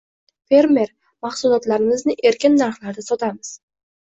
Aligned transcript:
Fermer: 0.53 0.87
“Mahsulotlarimizni 1.25 2.17
erkin 2.31 2.59
narxlarda 2.63 3.07
sotamiz” 3.11 3.55